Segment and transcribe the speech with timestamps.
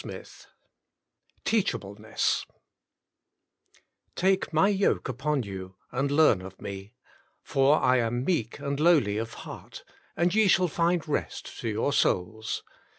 [0.03, 0.25] XVIII
[1.45, 2.47] TEACHABLENESS"
[4.15, 6.95] Take My yoke upon you and learn of Me:
[7.43, 9.83] for I am meek and lowly of heart;
[10.17, 12.63] and ye shall find rest to your souls."